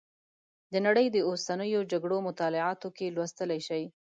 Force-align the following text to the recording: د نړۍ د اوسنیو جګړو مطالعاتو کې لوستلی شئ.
د 0.71 0.73
نړۍ 0.85 1.07
د 1.11 1.17
اوسنیو 1.29 1.87
جګړو 1.91 2.17
مطالعاتو 2.27 2.87
کې 2.97 3.13
لوستلی 3.15 3.59
شئ. 3.67 3.83